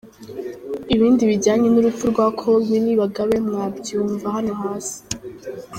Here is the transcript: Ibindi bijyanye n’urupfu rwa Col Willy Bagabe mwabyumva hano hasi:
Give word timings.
Ibindi 0.95 1.21
bijyanye 1.31 1.67
n’urupfu 1.69 2.03
rwa 2.11 2.25
Col 2.39 2.59
Willy 2.69 2.93
Bagabe 3.01 3.35
mwabyumva 3.47 4.25
hano 4.35 4.53
hasi: 4.61 4.97